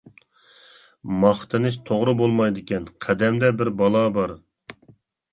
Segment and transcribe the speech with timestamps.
[1.23, 4.33] ماختىنىش توغرا بولمايدىكەن، قەدەمدە بىر بالا بار!